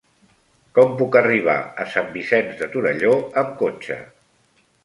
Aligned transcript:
Com 0.77 0.95
puc 1.01 1.17
arribar 1.19 1.55
a 1.83 1.87
Sant 1.97 2.09
Vicenç 2.17 2.57
de 2.63 2.71
Torelló 2.77 3.15
amb 3.43 3.55
cotxe? 3.63 4.03